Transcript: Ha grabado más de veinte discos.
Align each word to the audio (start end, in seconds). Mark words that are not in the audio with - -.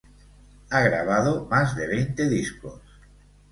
Ha 0.71 0.79
grabado 0.81 1.45
más 1.45 1.75
de 1.75 1.85
veinte 1.85 2.27
discos. 2.27 2.81